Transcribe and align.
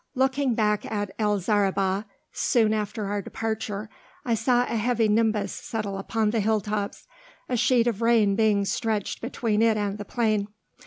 Looking 0.15 0.55
back 0.55 0.91
at 0.91 1.11
El 1.19 1.37
Zaribah, 1.37 2.05
soon 2.33 2.73
after 2.73 3.05
our 3.05 3.21
departure, 3.21 3.87
I 4.25 4.33
saw 4.33 4.63
a 4.63 4.75
heavy 4.75 5.07
nimbus 5.07 5.53
settle 5.53 5.99
upon 5.99 6.31
the 6.31 6.39
hilltops, 6.39 7.05
a 7.47 7.55
sheet 7.55 7.85
of 7.85 8.01
rain 8.01 8.35
being 8.35 8.65
stretched 8.65 9.21
between 9.21 9.61
it 9.61 9.77
and 9.77 9.99
the 9.99 10.05
plain. 10.05 10.47